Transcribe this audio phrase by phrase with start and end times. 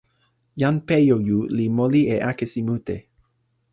[0.61, 2.97] jan Pejoju li moli e akesi mute.